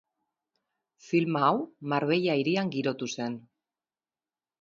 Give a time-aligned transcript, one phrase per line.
[1.07, 1.59] Filma hau
[1.93, 3.37] Marbella hirian girotu zen.